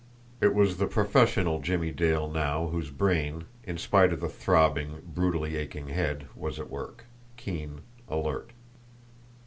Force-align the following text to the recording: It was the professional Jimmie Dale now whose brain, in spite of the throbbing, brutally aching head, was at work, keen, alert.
It 0.41 0.55
was 0.55 0.77
the 0.77 0.87
professional 0.87 1.61
Jimmie 1.61 1.91
Dale 1.91 2.27
now 2.27 2.69
whose 2.69 2.89
brain, 2.89 3.43
in 3.63 3.77
spite 3.77 4.11
of 4.11 4.19
the 4.19 4.29
throbbing, 4.29 4.97
brutally 5.05 5.57
aching 5.57 5.89
head, 5.89 6.27
was 6.35 6.59
at 6.59 6.71
work, 6.71 7.05
keen, 7.37 7.81
alert. 8.09 8.49